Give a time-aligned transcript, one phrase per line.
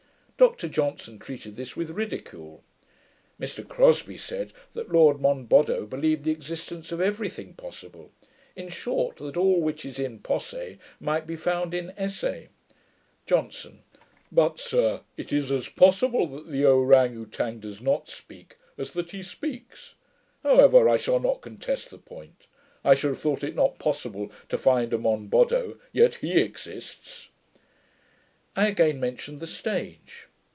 [0.41, 2.63] Dr Johnson treated this with ridicule.
[3.39, 8.11] Mr Crosbie said, that Lord Monboddo believed the existence of every thing possible;
[8.55, 12.47] in short, that all which is in posse might be found in esse.
[13.27, 13.83] JOHNSON.
[14.31, 19.11] 'But, sir, it is as possible that the Ouran Outang does not speak, as that
[19.11, 19.93] he speaks.
[20.41, 22.47] However, I shall not contest the point.
[22.83, 27.29] I should have thought it not possible to find a Monboddo; yet HE exists.'
[28.55, 30.25] I again mentioned the stage.